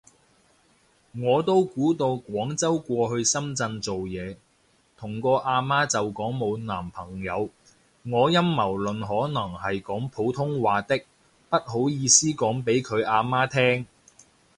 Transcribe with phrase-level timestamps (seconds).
[1.13, 4.35] 我都估到廣州過去深圳做嘢，
[4.97, 7.49] 同個啊媽就講冇男朋友。，
[8.05, 11.03] 我陰謀論可能係講普通話的，
[11.51, 13.85] 不好意思講畀佢啊媽聼